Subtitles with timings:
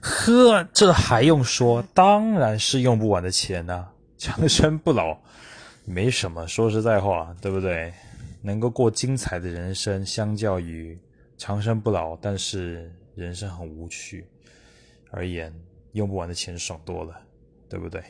[0.00, 1.82] 呵这还用说？
[1.94, 3.88] 当然是用不完的钱呐。
[4.16, 5.16] 长生不老。
[5.84, 7.92] 没什么说实在话对不对？
[8.42, 10.98] 能够过精彩的人生相较于
[11.36, 14.26] 长生不老但是人生很无趣。
[15.10, 15.52] 而言
[15.92, 17.18] 用不完的钱爽多了
[17.68, 18.02] 对不对？